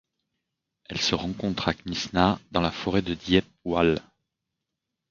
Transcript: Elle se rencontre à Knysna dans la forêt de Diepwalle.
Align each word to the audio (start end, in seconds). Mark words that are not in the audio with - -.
Elle 0.85 0.99
se 0.99 1.13
rencontre 1.13 1.67
à 1.67 1.75
Knysna 1.75 2.39
dans 2.49 2.61
la 2.61 2.71
forêt 2.71 3.03
de 3.03 3.13
Diepwalle. 3.13 4.01